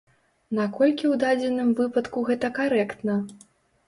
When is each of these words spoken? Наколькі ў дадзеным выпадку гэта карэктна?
Наколькі 0.59 1.03
ў 1.09 1.15
дадзеным 1.23 1.69
выпадку 1.81 2.23
гэта 2.31 2.47
карэктна? 2.57 3.19